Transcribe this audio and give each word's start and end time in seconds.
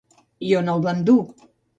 I 0.51 0.55
on 0.59 0.71
el 0.73 0.81
van 0.87 1.03
dur? 1.11 1.19